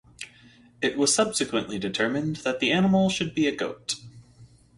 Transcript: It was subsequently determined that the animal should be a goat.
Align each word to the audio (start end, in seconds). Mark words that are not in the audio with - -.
It 0.81 0.97
was 0.97 1.13
subsequently 1.13 1.77
determined 1.77 2.37
that 2.37 2.59
the 2.59 2.71
animal 2.71 3.11
should 3.11 3.35
be 3.35 3.45
a 3.45 3.55
goat. 3.55 3.97